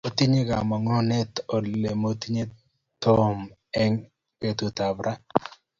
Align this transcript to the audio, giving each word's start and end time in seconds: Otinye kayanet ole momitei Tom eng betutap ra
Otinye 0.07 0.41
kayanet 0.49 1.33
ole 1.55 1.89
momitei 2.01 2.43
Tom 3.03 3.35
eng 3.81 3.95
betutap 4.39 4.95
ra 5.05 5.13